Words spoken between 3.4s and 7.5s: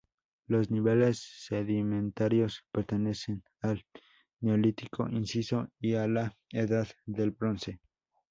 al Neolítico inciso y a la Edad del